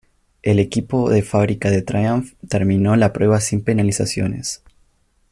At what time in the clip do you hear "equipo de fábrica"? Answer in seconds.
0.57-1.69